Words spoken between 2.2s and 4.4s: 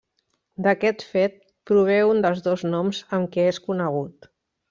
dels dos noms amb què és conegut.